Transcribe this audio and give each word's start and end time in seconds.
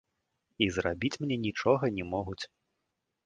І 0.65 0.69
зрабіць 0.77 1.19
мне 1.25 1.37
нічога 1.45 1.91
не 1.97 2.05
могуць. 2.13 2.41